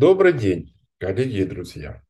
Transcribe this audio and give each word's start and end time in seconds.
Добрый 0.00 0.32
день, 0.32 0.76
коллеги 0.98 1.38
и 1.38 1.44
друзья. 1.44 2.04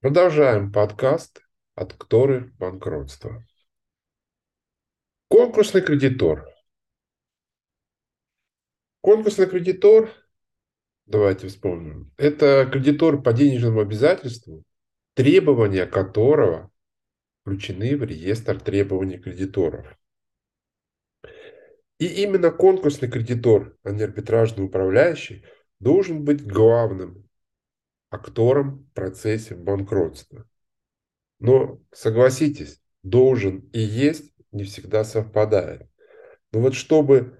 Продолжаем 0.00 0.72
подкаст 0.72 1.42
«От 1.74 1.92
Кторы 1.92 2.54
банкротства». 2.58 3.46
Конкурсный 5.28 5.82
кредитор. 5.82 6.48
Конкурсный 9.02 9.46
кредитор, 9.46 10.10
давайте 11.04 11.48
вспомним, 11.48 12.10
это 12.16 12.66
кредитор 12.72 13.20
по 13.20 13.34
денежному 13.34 13.80
обязательству, 13.80 14.64
требования 15.12 15.84
которого 15.84 16.72
включены 17.42 17.94
в 17.98 18.04
реестр 18.04 18.58
требований 18.58 19.18
кредиторов. 19.18 19.86
И 21.98 22.06
именно 22.22 22.50
конкурсный 22.50 23.10
кредитор, 23.10 23.76
а 23.82 23.90
не 23.90 24.02
арбитражный 24.02 24.64
управляющий, 24.64 25.44
должен 25.80 26.24
быть 26.24 26.44
главным 26.44 27.27
актором 28.10 28.84
в 28.90 28.94
процессе 28.94 29.54
банкротства. 29.54 30.46
Но 31.40 31.80
согласитесь, 31.92 32.80
должен 33.02 33.68
и 33.72 33.80
есть 33.80 34.32
не 34.52 34.64
всегда 34.64 35.04
совпадает. 35.04 35.88
Но 36.52 36.60
вот 36.60 36.74
чтобы 36.74 37.38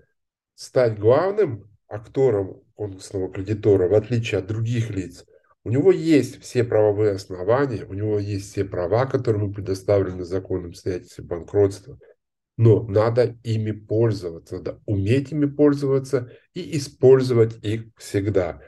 стать 0.55 0.99
главным 0.99 1.71
актором 1.89 2.63
конкурсного 2.75 3.33
кредитора, 3.33 3.89
в 3.89 3.95
отличие 3.95 4.41
от 4.41 4.47
других 4.47 4.91
лиц, 4.91 5.25
у 5.65 5.71
него 5.71 5.91
есть 5.91 6.41
все 6.41 6.65
правовые 6.65 7.13
основания, 7.13 7.85
у 7.85 7.95
него 7.95 8.19
есть 8.19 8.51
все 8.51 8.65
права, 8.65 9.07
которые 9.07 9.43
ему 9.43 9.53
предоставлены 9.53 10.25
законом 10.25 10.71
обстоятельстве 10.71 11.25
банкротства. 11.25 11.99
Но 12.57 12.83
надо 12.83 13.37
ими 13.45 13.71
пользоваться, 13.71 14.57
надо 14.57 14.81
уметь 14.87 15.31
ими 15.33 15.47
пользоваться 15.47 16.33
и 16.55 16.77
использовать 16.77 17.63
их 17.65 17.87
всегда, 17.97 18.61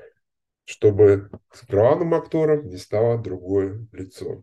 чтобы 0.70 1.30
главным 1.68 2.14
актором 2.14 2.68
не 2.68 2.76
стало 2.76 3.18
другое 3.18 3.88
лицо. 3.90 4.42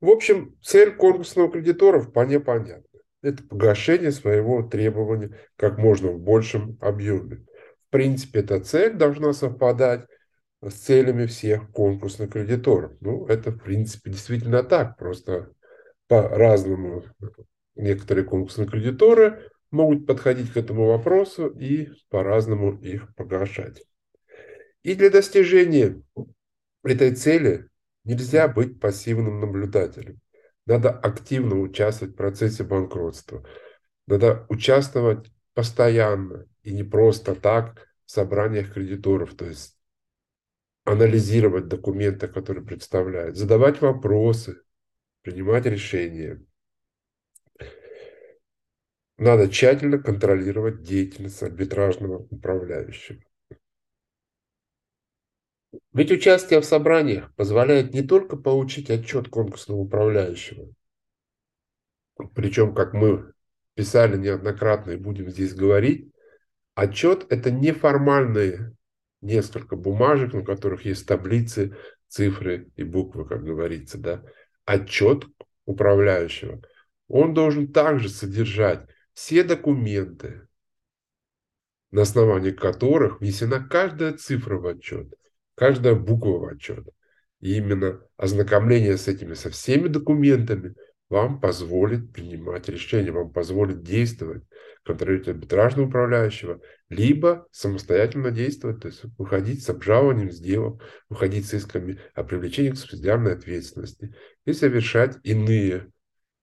В 0.00 0.08
общем, 0.08 0.56
цель 0.62 0.94
конкурсного 0.96 1.50
кредитора 1.50 2.00
вполне 2.00 2.40
понятна. 2.40 3.00
Это 3.20 3.42
погашение 3.42 4.12
своего 4.12 4.62
требования 4.62 5.38
как 5.56 5.76
можно 5.76 6.10
в 6.10 6.20
большем 6.20 6.78
объеме. 6.80 7.44
В 7.86 7.90
принципе, 7.90 8.40
эта 8.40 8.60
цель 8.60 8.94
должна 8.94 9.34
совпадать 9.34 10.06
с 10.62 10.72
целями 10.72 11.26
всех 11.26 11.70
конкурсных 11.70 12.32
кредиторов. 12.32 12.92
Ну, 13.00 13.26
это, 13.26 13.50
в 13.50 13.58
принципе, 13.58 14.10
действительно 14.10 14.62
так. 14.62 14.96
Просто 14.96 15.50
по-разному 16.08 17.04
некоторые 17.74 18.24
конкурсные 18.24 18.68
кредиторы 18.68 19.50
могут 19.70 20.06
подходить 20.06 20.50
к 20.50 20.56
этому 20.56 20.86
вопросу 20.86 21.48
и 21.48 21.90
по-разному 22.08 22.78
их 22.78 23.14
погашать. 23.16 23.84
И 24.84 24.94
для 24.94 25.08
достижения 25.10 26.02
этой 26.84 27.14
цели 27.14 27.68
нельзя 28.04 28.48
быть 28.48 28.78
пассивным 28.78 29.40
наблюдателем. 29.40 30.20
Надо 30.66 30.90
активно 30.90 31.58
участвовать 31.58 32.14
в 32.14 32.18
процессе 32.18 32.64
банкротства. 32.64 33.46
Надо 34.06 34.44
участвовать 34.50 35.32
постоянно 35.54 36.46
и 36.62 36.74
не 36.74 36.82
просто 36.82 37.34
так 37.34 37.88
в 38.04 38.10
собраниях 38.10 38.74
кредиторов, 38.74 39.34
то 39.34 39.46
есть 39.46 39.78
анализировать 40.84 41.68
документы, 41.68 42.28
которые 42.28 42.62
представляют, 42.62 43.36
задавать 43.36 43.80
вопросы, 43.80 44.60
принимать 45.22 45.64
решения. 45.64 46.44
Надо 49.16 49.48
тщательно 49.48 49.98
контролировать 49.98 50.82
деятельность 50.82 51.42
арбитражного 51.42 52.26
управляющего. 52.30 53.22
Ведь 55.94 56.10
участие 56.10 56.60
в 56.60 56.64
собраниях 56.64 57.32
позволяет 57.36 57.94
не 57.94 58.02
только 58.02 58.36
получить 58.36 58.90
отчет 58.90 59.28
конкурсного 59.28 59.78
управляющего, 59.78 60.74
причем, 62.34 62.74
как 62.74 62.94
мы 62.94 63.32
писали 63.74 64.16
неоднократно 64.16 64.92
и 64.92 64.96
будем 64.96 65.30
здесь 65.30 65.54
говорить, 65.54 66.12
отчет– 66.74 67.26
это 67.30 67.52
неформальные 67.52 68.76
несколько 69.20 69.76
бумажек, 69.76 70.32
на 70.32 70.44
которых 70.44 70.84
есть 70.84 71.06
таблицы, 71.06 71.76
цифры 72.08 72.70
и 72.74 72.82
буквы, 72.82 73.24
как 73.24 73.44
говорится, 73.44 73.96
да, 73.96 74.24
отчет 74.64 75.26
управляющего, 75.64 76.60
он 77.06 77.34
должен 77.34 77.72
также 77.72 78.08
содержать 78.08 78.86
все 79.12 79.44
документы, 79.44 80.48
на 81.92 82.02
основании 82.02 82.50
которых 82.50 83.20
внесена 83.20 83.64
каждая 83.64 84.14
цифра 84.14 84.58
в 84.58 84.66
отчет, 84.66 85.14
каждая 85.54 85.94
буква 85.94 86.38
в 86.38 86.46
отчет. 86.46 86.86
И 87.40 87.56
именно 87.56 88.00
ознакомление 88.16 88.96
с 88.96 89.08
этими, 89.08 89.34
со 89.34 89.50
всеми 89.50 89.88
документами 89.88 90.74
вам 91.10 91.40
позволит 91.40 92.12
принимать 92.12 92.68
решения, 92.68 93.12
вам 93.12 93.30
позволит 93.30 93.82
действовать, 93.82 94.42
контролировать 94.82 95.28
арбитражного 95.28 95.88
управляющего, 95.88 96.60
либо 96.88 97.46
самостоятельно 97.50 98.30
действовать, 98.30 98.80
то 98.80 98.88
есть 98.88 99.02
выходить 99.18 99.62
с 99.62 99.70
обжалованием 99.70 100.30
сделок, 100.30 100.82
выходить 101.08 101.46
с 101.46 101.54
исками 101.54 102.00
о 102.14 102.24
привлечении 102.24 102.70
к 102.70 102.78
субсидиарной 102.78 103.34
ответственности 103.34 104.14
и 104.44 104.52
совершать 104.52 105.18
иные 105.22 105.90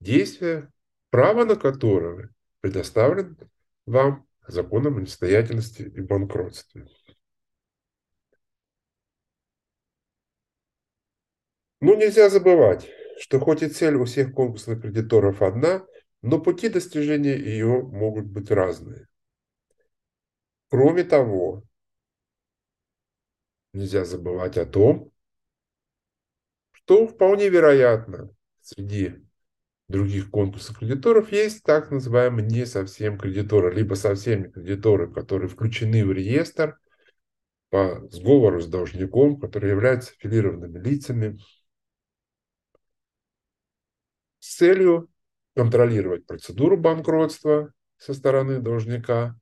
действия, 0.00 0.70
право 1.10 1.44
на 1.44 1.56
которые 1.56 2.30
предоставлен 2.60 3.36
вам 3.86 4.26
законом 4.46 4.98
о 4.98 5.00
несостоятельности 5.00 5.82
и 5.82 6.00
банкротстве. 6.00 6.86
Но 11.82 11.96
нельзя 11.96 12.30
забывать, 12.30 12.88
что 13.18 13.40
хоть 13.40 13.64
и 13.64 13.68
цель 13.68 13.96
у 13.96 14.04
всех 14.04 14.32
конкурсных 14.32 14.82
кредиторов 14.82 15.42
одна, 15.42 15.84
но 16.22 16.40
пути 16.40 16.68
достижения 16.68 17.36
ее 17.36 17.82
могут 17.82 18.26
быть 18.26 18.52
разные. 18.52 19.08
Кроме 20.70 21.02
того, 21.02 21.64
нельзя 23.72 24.04
забывать 24.04 24.58
о 24.58 24.64
том, 24.64 25.10
что 26.70 27.08
вполне 27.08 27.48
вероятно 27.48 28.30
среди 28.60 29.16
других 29.88 30.30
конкурсов 30.30 30.78
кредиторов 30.78 31.32
есть 31.32 31.64
так 31.64 31.90
называемые 31.90 32.46
не 32.46 32.64
совсем 32.64 33.18
кредиторы, 33.18 33.74
либо 33.74 33.94
совсем 33.94 34.52
кредиторы, 34.52 35.12
которые 35.12 35.48
включены 35.48 36.06
в 36.06 36.12
реестр 36.12 36.78
по 37.70 38.06
сговору 38.12 38.60
с 38.60 38.68
должником, 38.68 39.40
которые 39.40 39.72
являются 39.72 40.12
аффилированными 40.12 40.78
лицами, 40.78 41.40
с 44.42 44.56
целью 44.56 45.08
контролировать 45.54 46.26
процедуру 46.26 46.76
банкротства 46.76 47.72
со 47.96 48.12
стороны 48.12 48.58
должника, 48.58 49.38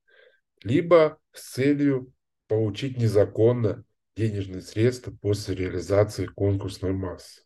либо 0.63 1.19
с 1.33 1.55
целью 1.55 2.13
получить 2.49 2.99
незаконно 2.99 3.83
денежные 4.15 4.61
средства 4.61 5.11
после 5.23 5.55
реализации 5.55 6.27
конкурсной 6.27 6.93
массы. 6.93 7.41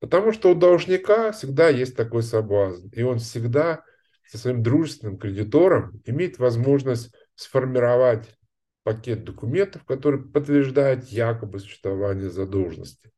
Потому 0.00 0.32
что 0.32 0.50
у 0.50 0.54
должника 0.54 1.32
всегда 1.32 1.70
есть 1.70 1.96
такой 1.96 2.22
соблазн, 2.22 2.88
и 2.92 3.02
он 3.02 3.20
всегда 3.20 3.82
со 4.28 4.36
своим 4.36 4.62
дружественным 4.62 5.16
кредитором 5.16 6.02
имеет 6.04 6.38
возможность 6.38 7.14
сформировать 7.36 8.36
пакет 8.82 9.24
документов, 9.24 9.84
который 9.86 10.22
подтверждает 10.22 11.06
якобы 11.06 11.58
существование 11.58 12.28
задолженности. 12.28 13.12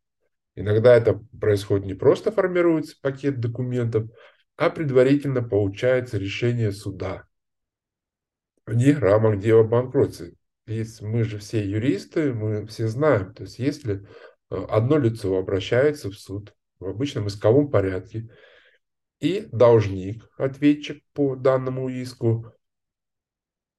Иногда 0.58 0.96
это 0.96 1.20
происходит 1.40 1.86
не 1.86 1.94
просто 1.94 2.32
формируется 2.32 2.96
пакет 3.00 3.38
документов, 3.38 4.10
а 4.56 4.70
предварительно 4.70 5.40
получается 5.40 6.18
решение 6.18 6.72
суда 6.72 7.28
вне 8.66 8.92
рамок 8.92 9.38
дела 9.38 9.62
банкротства. 9.62 10.26
Есть, 10.66 11.00
мы 11.00 11.22
же 11.22 11.38
все 11.38 11.64
юристы, 11.64 12.34
мы 12.34 12.66
все 12.66 12.88
знаем, 12.88 13.32
то 13.34 13.44
есть 13.44 13.60
если 13.60 14.06
э, 14.50 14.66
одно 14.68 14.98
лицо 14.98 15.38
обращается 15.38 16.10
в 16.10 16.14
суд 16.14 16.52
в 16.80 16.86
обычном 16.86 17.28
исковом 17.28 17.70
порядке, 17.70 18.28
и 19.20 19.48
должник, 19.52 20.28
ответчик 20.36 21.04
по 21.12 21.36
данному 21.36 21.88
иску, 21.88 22.52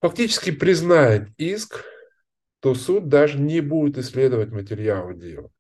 фактически 0.02 0.52
признает 0.52 1.30
иск, 1.38 1.84
то 2.62 2.74
суд 2.74 3.10
даже 3.10 3.38
не 3.38 3.60
будет 3.60 3.98
исследовать 3.98 4.52
материалы 4.52 5.14
дела. 5.14 5.52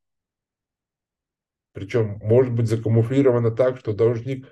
Причем 1.79 2.19
может 2.21 2.53
быть 2.53 2.67
закамуфлировано 2.67 3.51
так, 3.51 3.77
что 3.77 3.93
должник 3.93 4.45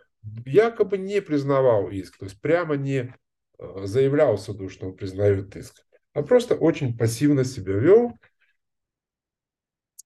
якобы 0.46 0.98
не 0.98 1.22
признавал 1.22 1.90
иск, 1.90 2.18
то 2.18 2.24
есть 2.24 2.40
прямо 2.40 2.78
не 2.78 3.14
э, 3.60 3.86
заявлял 3.86 4.38
суду, 4.38 4.70
что 4.70 4.88
он 4.88 4.96
признает 4.96 5.54
иск, 5.58 5.84
а 6.14 6.24
просто 6.24 6.56
очень 6.56 6.98
пассивно 6.98 7.44
себя 7.44 7.74
вел, 7.74 8.14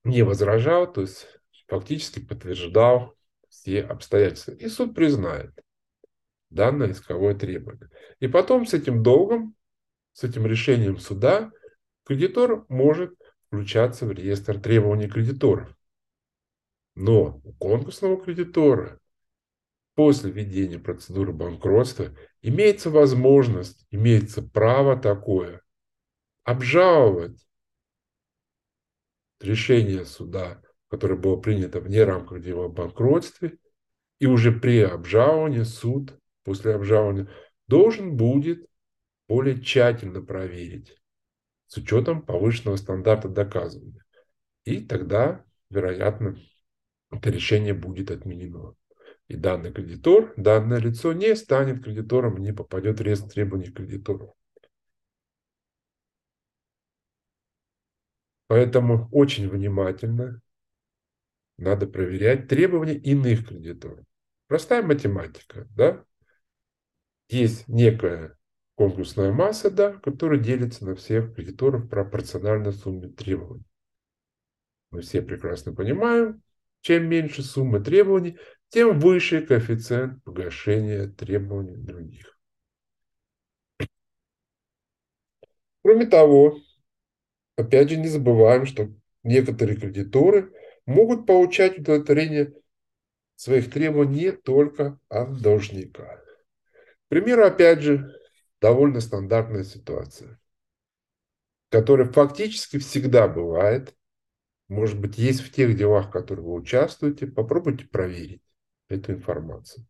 не 0.03 0.23
возражал, 0.23 0.91
то 0.91 1.01
есть 1.01 1.27
фактически 1.67 2.25
подтверждал 2.25 3.13
все 3.47 3.83
обстоятельства. 3.83 4.53
И 4.53 4.67
суд 4.67 4.95
признает 4.95 5.51
данное 6.49 6.89
исковое 6.89 7.35
требование. 7.35 7.91
И 8.19 8.27
потом 8.27 8.65
с 8.65 8.73
этим 8.73 9.03
долгом, 9.03 9.53
с 10.13 10.23
этим 10.23 10.47
решением 10.47 10.97
суда, 10.97 11.51
кредитор 12.03 12.65
может 12.67 13.13
включаться 13.45 14.07
в 14.07 14.11
реестр 14.11 14.59
требований 14.59 15.07
кредиторов. 15.07 15.77
Но 17.01 17.41
у 17.43 17.53
конкурсного 17.53 18.23
кредитора 18.23 18.99
после 19.95 20.29
введения 20.29 20.77
процедуры 20.77 21.33
банкротства 21.33 22.15
имеется 22.43 22.91
возможность, 22.91 23.87
имеется 23.89 24.43
право 24.43 24.95
такое 24.95 25.63
обжаловать 26.43 27.43
решение 29.39 30.05
суда, 30.05 30.61
которое 30.89 31.15
было 31.15 31.37
принято 31.37 31.79
вне 31.79 32.03
рамках 32.03 32.39
дела 32.39 32.65
о 32.65 32.69
банкротстве, 32.69 33.57
и 34.19 34.27
уже 34.27 34.51
при 34.51 34.81
обжаловании 34.81 35.63
суд 35.63 36.13
после 36.43 36.75
обжалования 36.75 37.27
должен 37.67 38.15
будет 38.15 38.63
более 39.27 39.59
тщательно 39.59 40.21
проверить 40.21 40.95
с 41.65 41.77
учетом 41.77 42.21
повышенного 42.21 42.75
стандарта 42.75 43.27
доказывания. 43.27 44.05
И 44.65 44.85
тогда, 44.85 45.43
вероятно, 45.71 46.37
это 47.11 47.29
решение 47.29 47.73
будет 47.73 48.09
отменено. 48.09 48.75
И 49.27 49.35
данный 49.35 49.71
кредитор, 49.71 50.33
данное 50.37 50.79
лицо 50.79 51.13
не 51.13 51.35
станет 51.35 51.83
кредитором, 51.83 52.37
не 52.37 52.53
попадет 52.53 52.99
в 52.99 53.03
реестр 53.03 53.29
требований 53.29 53.71
кредиторов. 53.71 54.33
Поэтому 58.47 59.07
очень 59.11 59.47
внимательно 59.47 60.41
надо 61.57 61.87
проверять 61.87 62.47
требования 62.47 62.95
иных 62.95 63.47
кредиторов. 63.47 64.05
Простая 64.47 64.83
математика, 64.83 65.67
да? 65.75 66.03
Есть 67.29 67.67
некая 67.69 68.37
конкурсная 68.75 69.31
масса, 69.31 69.71
да, 69.71 69.93
которая 69.93 70.39
делится 70.39 70.85
на 70.85 70.95
всех 70.95 71.33
кредиторов 71.35 71.87
пропорционально 71.87 72.73
сумме 72.73 73.07
требований. 73.07 73.63
Мы 74.89 74.99
все 75.01 75.21
прекрасно 75.21 75.73
понимаем, 75.73 76.41
чем 76.81 77.07
меньше 77.07 77.43
сумма 77.43 77.79
требований, 77.79 78.37
тем 78.69 78.99
выше 78.99 79.41
коэффициент 79.41 80.23
погашения 80.23 81.07
требований 81.07 81.77
других. 81.77 82.37
Кроме 85.83 86.05
того, 86.05 86.59
опять 87.55 87.89
же 87.89 87.97
не 87.97 88.07
забываем, 88.07 88.65
что 88.65 88.89
некоторые 89.23 89.77
кредиторы 89.77 90.53
могут 90.85 91.25
получать 91.25 91.79
удовлетворение 91.79 92.53
своих 93.35 93.71
требований 93.71 94.25
не 94.25 94.31
только 94.31 94.99
от 95.09 95.41
должника. 95.41 96.17
К 96.17 97.09
примеру, 97.09 97.45
опять 97.45 97.81
же, 97.81 98.15
довольно 98.61 99.01
стандартная 99.01 99.63
ситуация, 99.63 100.39
которая 101.69 102.07
фактически 102.11 102.77
всегда 102.77 103.27
бывает. 103.27 103.95
Может 104.71 105.01
быть, 105.01 105.17
есть 105.17 105.41
в 105.41 105.51
тех 105.51 105.75
делах, 105.75 106.07
в 106.07 106.11
которых 106.11 106.45
вы 106.45 106.53
участвуете. 106.53 107.27
Попробуйте 107.27 107.85
проверить 107.89 108.41
эту 108.87 109.11
информацию. 109.11 109.85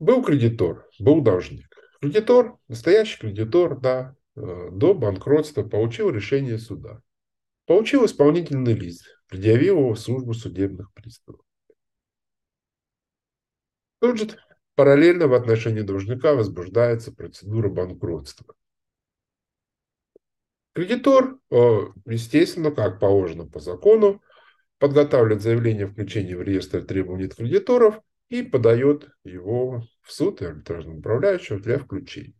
Был 0.00 0.24
кредитор, 0.24 0.88
был 0.98 1.20
должник. 1.20 1.68
Кредитор, 2.00 2.58
настоящий 2.66 3.20
кредитор, 3.20 3.78
да, 3.78 4.16
э, 4.34 4.70
до 4.72 4.92
банкротства 4.92 5.62
получил 5.62 6.10
решение 6.10 6.58
суда. 6.58 7.00
Получил 7.66 8.04
исполнительный 8.04 8.72
лист, 8.72 9.06
предъявил 9.28 9.78
его 9.78 9.94
в 9.94 10.00
службу 10.00 10.34
судебных 10.34 10.92
приставов. 10.94 11.46
Тут 14.00 14.18
же 14.18 14.30
параллельно 14.74 15.28
в 15.28 15.34
отношении 15.34 15.82
должника 15.82 16.34
возбуждается 16.34 17.12
процедура 17.12 17.68
банкротства. 17.68 18.56
Кредитор, 20.74 21.38
э, 21.50 21.80
естественно, 22.06 22.70
как 22.70 22.98
положено 22.98 23.46
по 23.46 23.60
закону, 23.60 24.22
подготавливает 24.78 25.42
заявление 25.42 25.86
о 25.86 25.88
включении 25.88 26.34
в 26.34 26.42
реестр 26.42 26.82
требований 26.82 27.28
кредиторов 27.28 28.00
и 28.30 28.42
подает 28.42 29.10
его 29.24 29.82
в 30.00 30.12
суд 30.12 30.40
и 30.40 30.46
арбитражного 30.46 30.98
управляющего 30.98 31.60
для 31.60 31.78
включения. 31.78 32.34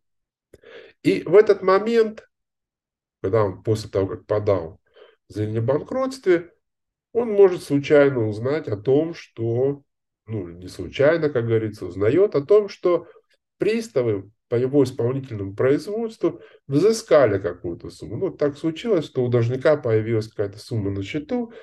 И 1.03 1.23
в 1.23 1.35
этот 1.35 1.63
момент, 1.63 2.29
когда 3.21 3.45
он 3.45 3.63
после 3.63 3.91
того, 3.91 4.09
как 4.09 4.27
подал 4.27 4.81
заявление 5.29 5.61
о 5.63 5.67
банкротстве, 5.67 6.53
он 7.13 7.31
может 7.31 7.63
случайно 7.63 8.27
узнать 8.27 8.69
о 8.69 8.77
том, 8.77 9.15
что 9.15 9.83
ну, 10.27 10.49
не 10.49 10.69
случайно, 10.69 11.29
как 11.29 11.47
говорится, 11.47 11.87
узнает 11.87 12.35
о 12.35 12.45
том, 12.45 12.69
что 12.69 13.07
приставы 13.59 14.31
по 14.53 14.57
его 14.57 14.85
исполнительному 14.85 15.55
производству 15.55 16.43
взыскали 16.67 17.39
какую-то 17.39 17.89
сумму. 17.89 18.19
Ну, 18.19 18.31
так 18.31 18.59
случилось, 18.59 19.07
что 19.07 19.25
у 19.25 19.29
должника 19.29 19.79
появилась 19.79 20.29
какая-то 20.29 20.59
сумма 20.59 20.91
на 20.91 21.03
счету, 21.03 21.55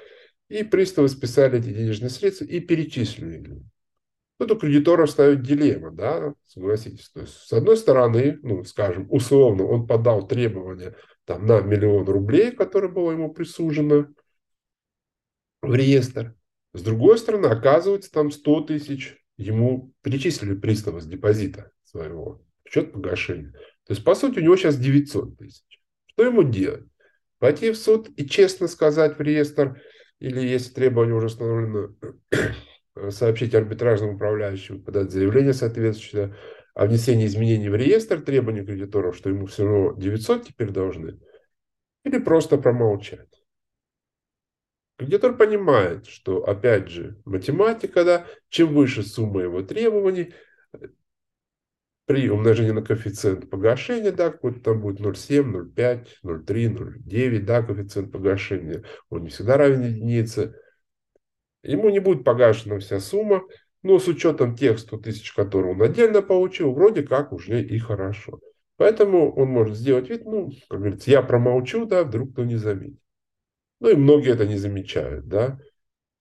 и 0.48 0.64
приставы 0.64 1.08
списали 1.08 1.60
эти 1.60 1.68
денежные 1.72 2.10
средства 2.10 2.46
и 2.46 2.60
перечислили. 2.60 3.62
Тут 4.40 4.52
у 4.54 4.56
кредитора 4.58 5.06
встает 5.06 5.44
дилемма, 5.44 5.92
да, 5.92 6.34
согласитесь. 6.48 7.12
То 7.12 7.22
есть, 7.22 7.34
с 7.36 7.54
одной 7.54 7.78
стороны, 7.78 8.40
ну, 8.42 8.64
скажем, 8.64 9.06
условно, 9.12 9.66
он 9.66 9.86
подал 9.86 10.28
требования 10.28 10.96
там, 11.26 11.46
на 11.46 11.62
миллион 11.62 12.06
рублей, 12.06 12.50
которое 12.54 12.88
было 12.88 13.12
ему 13.12 13.32
присужено 13.32 14.08
в 15.62 15.76
реестр. 15.76 16.34
С 16.74 16.82
другой 16.82 17.20
стороны, 17.20 17.46
оказывается, 17.46 18.12
там 18.12 18.32
100 18.32 18.62
тысяч 18.62 19.16
ему 19.38 19.94
перечислили 20.02 20.56
приставы 20.56 21.02
с 21.02 21.06
депозита 21.06 21.70
своего 21.84 22.42
счет 22.70 22.92
погашения. 22.94 23.52
То 23.86 23.94
есть, 23.94 24.04
по 24.04 24.16
сути, 24.16 24.40
у 24.40 24.44
него 24.44 24.56
сейчас 24.56 24.78
900 24.78 25.38
тысяч. 25.38 25.82
Что 26.06 26.24
ему 26.26 26.44
делать? 26.44 26.86
Пойти 27.40 27.72
в 27.72 27.78
суд 27.78 28.10
и 28.18 28.28
честно 28.28 28.68
сказать 28.68 29.18
в 29.18 29.22
реестр, 29.22 29.82
или 30.20 30.42
если 30.42 30.74
требование 30.74 31.16
уже 31.16 31.28
установлено, 31.28 31.96
сообщить 33.10 33.56
арбитражному 33.56 34.16
управляющему, 34.16 34.82
подать 34.82 35.12
заявление 35.12 35.54
соответствующее 35.54 36.36
о 36.76 36.86
внесении 36.86 37.26
изменений 37.26 37.70
в 37.70 37.76
реестр 37.76 38.22
требований 38.22 38.66
кредиторов, 38.66 39.16
что 39.16 39.30
ему 39.30 39.46
все 39.46 39.66
равно 39.66 39.94
900 40.00 40.48
теперь 40.48 40.70
должны, 40.70 41.20
или 42.04 42.20
просто 42.20 42.58
промолчать. 42.58 43.30
Кредитор 44.98 45.38
понимает, 45.38 46.08
что, 46.08 46.44
опять 46.44 46.90
же, 46.90 47.22
математика, 47.24 48.04
да, 48.04 48.26
чем 48.50 48.74
выше 48.74 49.04
сумма 49.04 49.44
его 49.44 49.62
требований, 49.62 50.34
при 52.10 52.28
умножении 52.28 52.72
на 52.72 52.82
коэффициент 52.82 53.52
погашения, 53.52 54.12
да, 54.12 54.32
какой-то 54.32 54.62
там 54.62 54.82
будет 54.82 55.00
0,7, 55.00 55.76
0,5, 55.76 56.08
0,3, 56.26 56.98
0,9, 57.06 57.40
да, 57.42 57.62
коэффициент 57.62 58.12
погашения, 58.12 58.84
он 59.12 59.26
не 59.26 59.30
всегда 59.30 59.58
равен 59.58 59.84
единице. 59.84 60.56
Ему 61.62 61.92
не 61.92 62.00
будет 62.00 62.24
погашена 62.24 62.80
вся 62.80 63.00
сумма, 63.00 63.44
но 63.84 64.00
с 64.00 64.08
учетом 64.08 64.56
тех 64.56 64.80
100 64.80 64.98
тысяч, 64.98 65.34
которые 65.34 65.76
он 65.76 65.84
отдельно 65.84 66.24
получил, 66.24 66.74
вроде 66.74 67.04
как 67.04 67.32
уже 67.32 67.62
и 67.62 67.78
хорошо. 67.78 68.40
Поэтому 68.78 69.32
он 69.36 69.50
может 69.50 69.78
сделать 69.78 70.10
вид, 70.10 70.26
ну, 70.26 70.52
как 70.68 70.80
говорится, 70.80 71.12
я 71.12 71.22
промолчу, 71.22 71.86
да, 71.86 72.04
вдруг 72.04 72.32
кто 72.32 72.44
не 72.44 72.56
заметит. 72.56 73.00
Ну 73.82 73.90
и 73.90 73.96
многие 73.96 74.34
это 74.34 74.48
не 74.48 74.58
замечают, 74.58 75.28
да. 75.28 75.60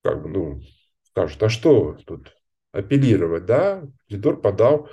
Как 0.03 0.21
бы, 0.21 0.29
ну, 0.29 0.61
скажут, 1.01 1.41
а 1.41 1.49
что 1.49 1.97
тут 2.05 2.37
апеллировать, 2.73 3.47
да? 3.47 3.81
Кредитор 4.07 4.39
подал 4.39 4.87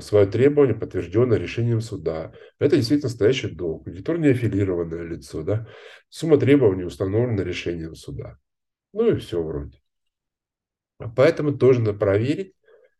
свое 0.00 0.26
требование, 0.26 0.74
подтвержденное 0.74 1.38
решением 1.38 1.80
суда. 1.80 2.32
Это 2.58 2.76
действительно 2.76 3.08
настоящий 3.08 3.48
долг. 3.48 3.84
Кредитор 3.84 4.18
не 4.18 4.28
аффилированное 4.28 5.04
лицо, 5.04 5.42
да. 5.42 5.68
Сумма 6.08 6.38
требований 6.38 6.84
установлена 6.84 7.44
решением 7.44 7.94
суда. 7.94 8.38
Ну 8.92 9.08
и 9.08 9.16
все 9.18 9.42
вроде. 9.42 9.80
Поэтому 11.16 11.56
тоже 11.56 11.80
надо 11.80 11.98
проверить 11.98 12.54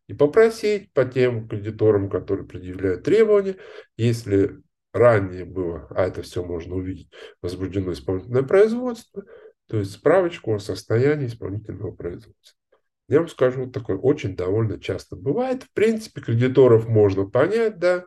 и 0.06 0.14
попросить 0.14 0.92
по 0.92 1.04
тем 1.04 1.48
кредиторам, 1.48 2.08
которые 2.08 2.46
предъявляют 2.46 3.02
требования, 3.02 3.56
если 3.96 4.62
ранее 4.92 5.44
было, 5.44 5.86
а 5.90 6.06
это 6.06 6.22
все 6.22 6.44
можно 6.44 6.76
увидеть, 6.76 7.10
возбуждено 7.42 7.92
исполнительное 7.92 8.42
производство, 8.42 9.24
то 9.66 9.78
есть 9.78 9.92
справочку 9.92 10.54
о 10.54 10.58
состоянии 10.58 11.26
исполнительного 11.26 11.92
производства. 11.92 12.58
Я 13.08 13.20
вам 13.20 13.28
скажу, 13.28 13.64
вот 13.64 13.72
такое 13.72 13.96
очень 13.96 14.36
довольно 14.36 14.78
часто 14.78 15.16
бывает. 15.16 15.62
В 15.62 15.72
принципе, 15.72 16.20
кредиторов 16.20 16.86
можно 16.86 17.24
понять, 17.24 17.78
да, 17.78 18.04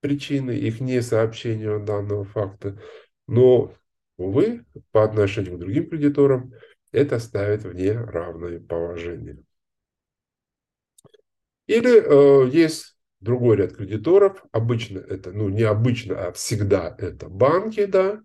причины 0.00 0.52
их 0.52 0.80
несообщения 0.80 1.78
данного 1.78 2.24
факта, 2.24 2.78
но, 3.26 3.72
увы, 4.18 4.64
по 4.92 5.02
отношению 5.02 5.56
к 5.56 5.60
другим 5.60 5.88
кредиторам 5.88 6.52
это 6.92 7.18
ставит 7.18 7.64
в 7.64 7.74
неравное 7.74 8.60
положение. 8.60 9.42
Или 11.66 12.00
э, 12.00 12.48
есть 12.50 12.96
другой 13.20 13.56
ряд 13.56 13.76
кредиторов. 13.76 14.44
Обычно 14.52 14.98
это, 14.98 15.32
ну 15.32 15.48
не 15.48 15.64
обычно, 15.64 16.28
а 16.28 16.32
всегда 16.32 16.94
это 16.98 17.28
банки, 17.28 17.84
да. 17.84 18.22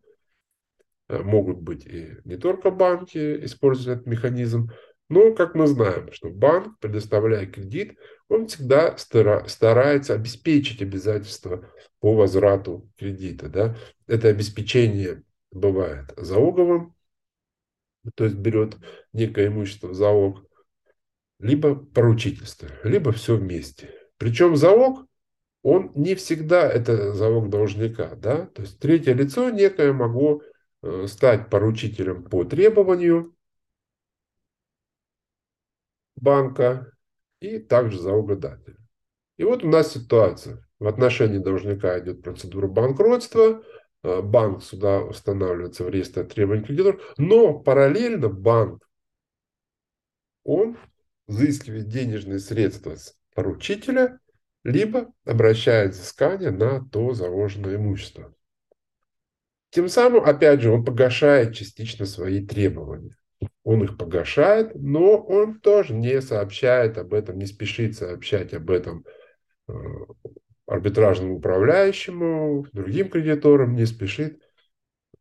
Э, 1.10 1.22
могут 1.22 1.60
быть 1.62 1.86
и 1.86 2.18
не 2.24 2.38
только 2.38 2.72
банки, 2.72 3.46
используют 3.46 4.00
этот 4.00 4.08
механизм, 4.08 4.70
Но, 5.14 5.32
как 5.32 5.54
мы 5.54 5.68
знаем, 5.68 6.12
что 6.12 6.30
банк, 6.30 6.80
предоставляя 6.80 7.46
кредит, 7.46 8.00
он 8.30 8.48
всегда 8.48 8.98
старается 8.98 10.16
обеспечить 10.16 10.82
обязательства 10.82 11.70
по 12.00 12.16
возврату 12.16 12.90
кредита. 12.98 13.48
Да? 13.48 13.76
Это 14.08 14.30
обеспечение 14.30 15.22
бывает 15.52 16.12
залоговым, 16.18 16.96
то 18.16 18.24
есть 18.24 18.38
берет 18.38 18.78
некое 19.14 19.50
имущество 19.50 19.90
в 19.90 19.94
залог, 19.94 20.44
либо 21.38 21.76
поручительство, 21.76 22.70
либо 22.84 23.12
все 23.12 23.36
вместе. 23.36 23.92
Причем 24.18 24.56
залог, 24.56 25.06
он 25.62 25.92
не 25.94 26.16
всегда 26.16 26.68
это 26.68 27.14
залог 27.14 27.52
должника. 27.52 28.16
Да? 28.16 28.48
То 28.48 28.64
есть 28.64 28.80
третье 28.80 29.14
лицо 29.14 29.52
некое 29.52 29.94
могло 29.94 30.42
э, 30.82 31.06
стать 31.08 31.52
поручителем 31.52 32.24
по 32.24 32.44
требованию 32.46 33.33
банка 36.24 36.92
и 37.40 37.60
также 37.60 38.00
залогодателя. 38.00 38.78
И 39.38 39.44
вот 39.44 39.64
у 39.64 39.70
нас 39.70 39.94
ситуация. 39.94 40.66
В 40.80 40.88
отношении 40.88 41.38
должника 41.38 42.00
идет 42.00 42.24
процедура 42.24 42.68
банкротства, 42.68 43.64
э, 44.04 44.22
банк 44.22 44.64
сюда 44.64 45.02
устанавливается 45.02 45.84
в 45.84 45.90
реестр 45.90 46.26
требований 46.26 46.64
кредиторов, 46.64 47.02
но 47.18 47.60
параллельно 47.60 48.30
банк, 48.30 48.88
он 50.44 50.78
взыскивает 51.28 51.88
денежные 51.88 52.40
средства 52.40 52.96
с 52.96 53.16
поручителя, 53.36 54.20
либо 54.64 55.14
обращает 55.26 55.94
взыскание 55.94 56.52
на 56.52 56.88
то 56.90 57.14
заложенное 57.14 57.76
имущество. 57.76 58.34
Тем 59.72 59.90
самым, 59.90 60.24
опять 60.24 60.62
же, 60.62 60.72
он 60.72 60.86
погашает 60.86 61.56
частично 61.56 62.06
свои 62.06 62.46
требования. 62.46 63.18
Он 63.64 63.84
их 63.84 63.98
погашает, 63.98 64.76
но 64.76 65.18
он 65.18 65.60
тоже 65.60 65.94
не 65.94 66.22
сообщает 66.22 66.98
об 66.98 67.14
этом, 67.14 67.38
не 67.38 67.46
спешит 67.46 67.96
сообщать 67.96 68.54
об 68.54 68.70
этом 68.70 69.06
э, 69.70 69.74
арбитражному 70.68 71.38
управляющему, 71.38 72.66
другим 72.74 73.10
кредиторам, 73.10 73.76
не 73.76 73.86
спешит 73.86 74.42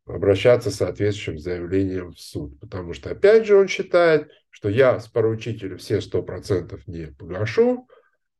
обращаться 0.06 0.70
с 0.70 0.76
соответствующим 0.76 1.38
заявлением 1.38 2.12
в 2.12 2.20
суд. 2.20 2.58
Потому 2.58 2.92
что, 2.92 3.10
опять 3.10 3.46
же, 3.46 3.56
он 3.56 3.68
считает, 3.68 4.30
что 4.50 4.68
я 4.68 4.98
с 4.98 5.08
поручителя 5.08 5.76
все 5.76 6.00
100% 6.00 6.80
не 6.86 7.06
погашу, 7.06 7.86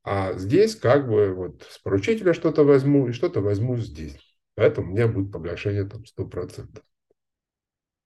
а 0.03 0.33
здесь 0.33 0.75
как 0.75 1.07
бы 1.07 1.33
вот 1.33 1.63
с 1.69 1.79
поручителя 1.79 2.33
что-то 2.33 2.63
возьму 2.63 3.07
и 3.07 3.13
что-то 3.13 3.39
возьму 3.39 3.77
здесь. 3.77 4.19
Поэтому 4.55 4.87
у 4.87 4.91
меня 4.91 5.07
будет 5.07 5.31
погашение 5.31 5.85
там 5.85 6.03
100%. 6.05 6.83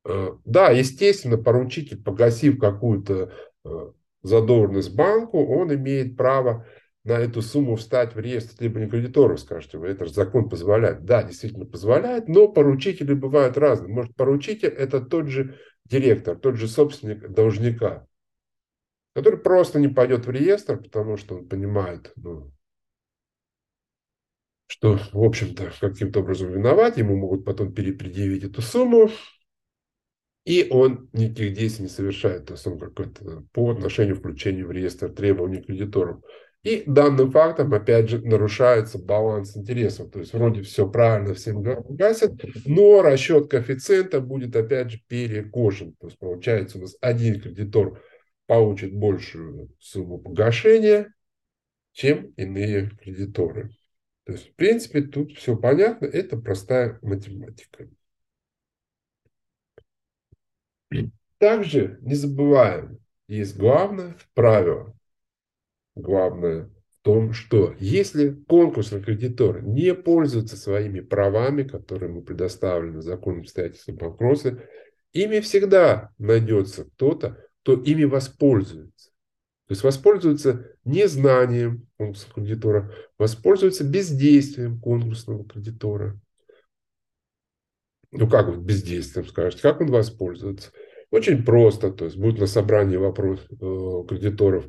Э, 0.07 0.37
да, 0.45 0.69
естественно, 0.69 1.37
поручитель, 1.37 2.01
погасив 2.01 2.59
какую-то 2.59 3.33
э, 3.65 3.91
задолженность 4.23 4.95
банку, 4.95 5.45
он 5.45 5.73
имеет 5.73 6.15
право 6.15 6.65
на 7.03 7.13
эту 7.13 7.41
сумму 7.41 7.75
встать 7.75 8.15
в 8.15 8.19
реестр 8.19 8.57
требований 8.57 8.89
кредиторов, 8.89 9.39
скажете 9.39 9.77
вы, 9.77 9.87
это 9.87 10.05
же 10.05 10.13
закон 10.13 10.49
позволяет. 10.49 11.03
Да, 11.03 11.23
действительно 11.23 11.65
позволяет, 11.65 12.29
но 12.29 12.47
поручители 12.47 13.13
бывают 13.13 13.57
разные. 13.57 13.93
Может, 13.93 14.15
поручитель– 14.15 14.69
это 14.77 15.01
тот 15.01 15.27
же 15.27 15.57
директор, 15.83 16.37
тот 16.37 16.55
же 16.55 16.69
собственник 16.69 17.29
должника, 17.29 18.07
который 19.13 19.39
просто 19.39 19.79
не 19.79 19.89
пойдет 19.89 20.25
в 20.25 20.31
реестр, 20.31 20.77
потому 20.77 21.17
что 21.17 21.35
он 21.35 21.49
понимает, 21.49 22.13
ну, 22.15 22.51
что, 24.67 24.99
в 25.11 25.23
общем-то, 25.23 25.71
каким-то 25.79 26.21
образом 26.21 26.51
виноват, 26.51 26.97
ему 26.97 27.15
могут 27.17 27.45
потом 27.45 27.73
перепредъявить 27.73 28.43
эту 28.43 28.61
сумму, 28.61 29.09
и 30.47 30.65
он 30.69 31.09
никаких 31.11 31.55
действий 31.55 31.83
не 31.83 31.89
совершает, 31.89 32.45
то 32.45 32.53
есть 32.53 32.65
он 32.65 32.79
какой-то 32.79 33.43
по 33.51 33.69
отношению 33.69 34.15
к 34.15 34.19
включению 34.19 34.67
в 34.67 34.71
реестр 34.71 35.09
требований 35.09 35.61
кредиторов. 35.61 36.21
И 36.63 36.83
данным 36.85 37.31
фактом, 37.31 37.73
опять 37.73 38.09
же, 38.09 38.21
нарушается 38.21 38.97
баланс 38.97 39.57
интересов. 39.57 40.09
То 40.09 40.19
есть 40.19 40.31
вроде 40.31 40.61
все 40.61 40.89
правильно 40.89 41.33
всем 41.33 41.61
гасят, 41.61 42.31
но 42.65 43.01
расчет 43.01 43.49
коэффициента 43.49 44.21
будет, 44.21 44.55
опять 44.55 44.91
же, 44.91 45.01
перекошен. 45.09 45.93
То 45.99 46.07
есть 46.07 46.17
получается 46.17 46.77
у 46.77 46.81
нас 46.81 46.95
один 47.01 47.41
кредитор 47.41 48.01
получит 48.45 48.95
большую 48.95 49.69
сумму 49.79 50.17
погашения, 50.17 51.13
чем 51.91 52.27
иные 52.37 52.91
кредиторы. 53.01 53.71
То 54.23 54.31
есть, 54.31 54.53
в 54.53 54.55
принципе, 54.55 55.01
тут 55.01 55.33
все 55.33 55.57
понятно, 55.57 56.05
это 56.05 56.37
простая 56.37 56.99
математика. 57.01 57.89
Также 61.37 61.99
не 62.01 62.15
забываем, 62.15 62.99
есть 63.27 63.57
главное 63.57 64.15
правило. 64.33 64.95
Главное 65.95 66.69
в 66.89 67.01
том, 67.03 67.33
что 67.33 67.75
если 67.79 68.31
конкурсный 68.47 69.01
кредитор 69.01 69.61
не 69.61 69.93
пользуется 69.93 70.57
своими 70.57 70.99
правами, 70.99 71.63
которые 71.63 72.09
ему 72.09 72.21
предоставлены 72.21 73.01
законом 73.01 73.41
обстоятельством 73.41 73.95
банкротства, 73.97 74.59
ими 75.13 75.39
всегда 75.39 76.11
найдется 76.17 76.85
кто-то, 76.85 77.37
кто 77.61 77.73
ими 77.73 78.03
воспользуется. 78.03 79.11
То 79.67 79.73
есть 79.73 79.83
воспользуется 79.83 80.71
незнанием 80.85 81.87
конкурсного 81.97 82.33
кредитора, 82.35 82.93
воспользуется 83.17 83.83
бездействием 83.83 84.79
конкурсного 84.79 85.45
кредитора. 85.45 86.19
Ну 88.17 88.27
как 88.27 88.47
вот 88.47 88.57
бездействием 88.57 89.27
скажете, 89.27 89.61
как 89.61 89.79
он 89.79 89.91
воспользуется? 89.91 90.71
Очень 91.11 91.45
просто, 91.45 91.91
то 91.91 92.05
есть 92.05 92.17
будет 92.17 92.39
на 92.39 92.47
собрании 92.47 92.97
вопрос 92.97 93.39
э, 93.49 94.03
кредиторов, 94.09 94.65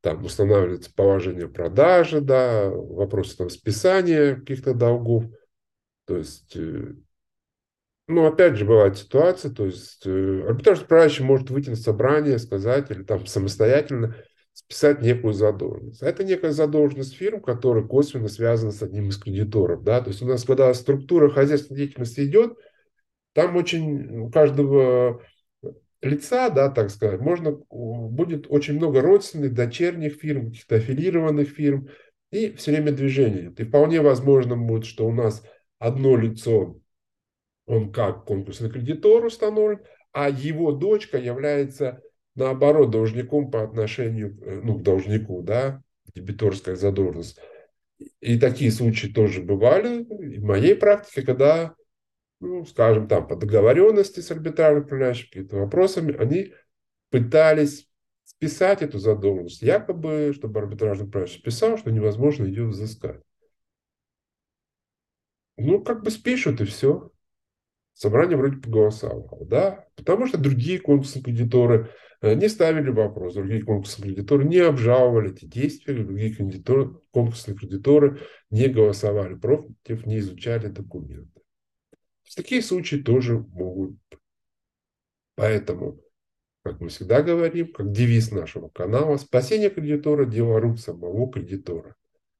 там 0.00 0.24
устанавливается 0.24 0.90
положение 0.94 1.48
продажи, 1.48 2.22
да, 2.22 2.70
вопросы 2.70 3.36
там 3.36 3.50
списания 3.50 4.36
каких-то 4.36 4.72
долгов. 4.72 5.24
То 6.06 6.16
есть, 6.16 6.56
э, 6.56 6.94
ну, 8.06 8.24
опять 8.24 8.56
же, 8.56 8.64
бывает 8.64 8.96
ситуация, 8.96 9.52
то 9.52 9.66
есть 9.66 10.06
э, 10.06 10.44
арбитражный 10.46 10.86
управляющий 10.86 11.24
может 11.24 11.50
выйти 11.50 11.68
на 11.68 11.76
собрание, 11.76 12.38
сказать, 12.38 12.90
или 12.90 13.02
там 13.02 13.26
самостоятельно 13.26 14.16
списать 14.54 15.02
некую 15.02 15.34
задолженность. 15.34 16.02
Это 16.02 16.24
некая 16.24 16.52
задолженность 16.52 17.14
фирм, 17.14 17.42
которая 17.42 17.84
косвенно 17.84 18.28
связана 18.28 18.72
с 18.72 18.82
одним 18.82 19.10
из 19.10 19.18
кредиторов. 19.18 19.84
Да? 19.84 20.00
То 20.00 20.08
есть 20.08 20.22
у 20.22 20.26
нас, 20.26 20.42
когда 20.44 20.72
структура 20.72 21.28
хозяйственной 21.28 21.78
деятельности 21.78 22.24
идет, 22.24 22.56
там 23.32 23.56
очень 23.56 24.18
у 24.18 24.30
каждого 24.30 25.22
лица, 26.02 26.50
да, 26.50 26.70
так 26.70 26.90
сказать, 26.90 27.20
можно, 27.20 27.52
будет 27.70 28.46
очень 28.48 28.74
много 28.74 29.00
родственных, 29.00 29.54
дочерних 29.54 30.14
фирм, 30.14 30.46
каких-то 30.46 30.76
аффилированных 30.76 31.48
фирм, 31.48 31.88
и 32.30 32.50
все 32.52 32.72
время 32.72 32.92
движение. 32.92 33.52
И 33.56 33.64
вполне 33.64 34.00
возможно 34.00 34.56
будет, 34.56 34.84
что 34.84 35.06
у 35.06 35.12
нас 35.12 35.42
одно 35.78 36.16
лицо, 36.16 36.78
он 37.66 37.92
как 37.92 38.24
конкурсный 38.24 38.70
кредитор 38.70 39.24
установлен, 39.24 39.80
а 40.12 40.28
его 40.28 40.72
дочка 40.72 41.18
является, 41.18 42.02
наоборот, 42.34 42.90
должником 42.90 43.50
по 43.50 43.62
отношению 43.62 44.38
э, 44.42 44.60
ну, 44.62 44.78
к 44.78 44.82
должнику, 44.82 45.42
да, 45.42 45.82
дебиторская 46.14 46.76
задолженность. 46.76 47.38
И 48.20 48.38
такие 48.38 48.70
случаи 48.70 49.08
тоже 49.08 49.42
бывали 49.42 50.04
в 50.04 50.42
моей 50.44 50.74
практике, 50.74 51.22
когда 51.22 51.74
ну, 52.40 52.64
скажем, 52.64 53.08
там, 53.08 53.26
по 53.26 53.36
договоренности 53.36 54.20
с 54.20 54.30
арбитражным 54.30 54.84
управляющим, 54.84 55.26
какими-то 55.26 55.56
вопросами, 55.56 56.16
они 56.16 56.52
пытались 57.10 57.88
списать 58.24 58.82
эту 58.82 58.98
задолженность, 58.98 59.62
якобы, 59.62 60.32
чтобы 60.34 60.60
арбитражный 60.60 61.06
управляющий 61.06 61.40
списал, 61.40 61.78
что 61.78 61.90
невозможно 61.90 62.44
ее 62.44 62.66
взыскать. 62.66 63.20
Ну, 65.56 65.82
как 65.82 66.04
бы 66.04 66.10
спишут, 66.10 66.60
и 66.60 66.64
все. 66.64 67.10
Собрание 67.94 68.36
вроде 68.36 68.58
проголосовало, 68.58 69.44
да, 69.44 69.86
потому 69.96 70.28
что 70.28 70.38
другие 70.38 70.78
конкурсные 70.78 71.24
кредиторы 71.24 71.90
э, 72.20 72.34
не 72.34 72.48
ставили 72.48 72.90
вопрос, 72.90 73.34
другие 73.34 73.64
конкурсные 73.64 74.14
кредиторы 74.14 74.44
не 74.44 74.58
обжаловали 74.58 75.32
эти 75.32 75.46
действия, 75.46 75.94
другие 75.94 76.32
кредиторы, 76.32 77.00
конкурсные 77.10 77.56
кредиторы 77.56 78.20
не 78.50 78.68
голосовали 78.68 79.34
против, 79.34 80.06
не 80.06 80.20
изучали 80.20 80.68
документы. 80.68 81.37
Такие 82.36 82.62
случаи 82.62 82.96
тоже 82.96 83.38
могут 83.38 83.92
быть. 83.92 84.20
Поэтому, 85.34 86.00
как 86.62 86.80
мы 86.80 86.88
всегда 86.88 87.22
говорим, 87.22 87.72
как 87.72 87.92
девиз 87.92 88.30
нашего 88.30 88.68
канала, 88.68 89.16
спасение 89.16 89.70
кредитора– 89.70 90.24
дело 90.26 90.60
рук 90.60 90.78
самого 90.78 91.30
кредитора. 91.30 91.96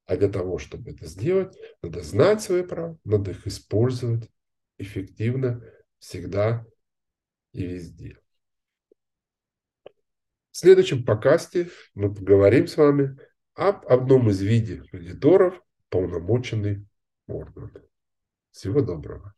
А 0.06 0.16
для 0.16 0.28
того, 0.28 0.58
чтобы 0.58 0.90
это 0.90 1.06
сделать, 1.06 1.56
надо 1.82 2.02
знать 2.02 2.42
свои 2.42 2.62
права, 2.62 2.98
надо 3.04 3.32
их 3.32 3.46
использовать 3.46 4.28
эффективно, 4.78 5.62
всегда 5.98 6.66
и 7.52 7.66
везде. 7.66 8.18
В 10.50 10.56
следующем 10.56 11.04
подкасте 11.04 11.70
мы 11.94 12.12
поговорим 12.12 12.66
с 12.66 12.76
вами 12.76 13.16
об 13.54 13.86
одном 13.86 14.30
из 14.30 14.40
видов 14.40 14.90
кредиторов– 14.90 15.62
полномоченный 15.88 16.86
орган. 17.26 17.70
Всего 18.50 18.80
доброго. 18.80 19.37